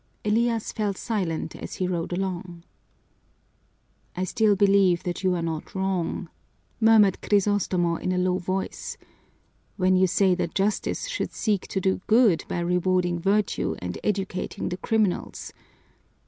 [0.25, 2.63] Elias fell silent as he rowed along.
[4.15, 6.27] "I still believe that you are not wrong,"
[6.79, 8.97] murmured Crisostomo in a low voice,
[9.77, 14.69] "when you say that justice should seek to do good by rewarding virtue and educating
[14.69, 15.53] the criminals.